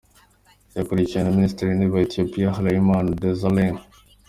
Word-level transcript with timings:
Yakurikiwe 0.77 1.21
na 1.21 1.35
Minisitiri 1.37 1.67
w’Intebe 1.67 1.93
wa 1.95 2.03
Ethiopia, 2.05 2.55
Hailemariam 2.55 3.15
Desalegn. 3.21 3.77